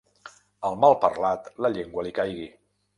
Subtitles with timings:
[0.69, 2.53] Al malparlat, la llengua li caigui.